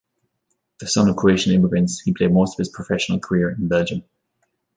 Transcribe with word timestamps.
The 0.79 0.87
son 0.87 1.09
of 1.09 1.15
Croatian 1.15 1.53
immigrants, 1.53 1.99
he 1.99 2.11
played 2.11 2.33
most 2.33 2.55
of 2.55 2.57
his 2.57 2.69
professional 2.69 3.19
career 3.19 3.51
in 3.51 3.67
Belgium. 3.67 4.01